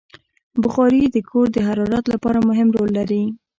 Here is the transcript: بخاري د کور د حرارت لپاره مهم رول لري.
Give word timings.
بخاري 0.63 1.01
د 1.15 1.17
کور 1.29 1.47
د 1.53 1.57
حرارت 1.67 2.05
لپاره 2.13 2.39
مهم 2.49 2.67
رول 2.75 2.89
لري. 2.99 3.23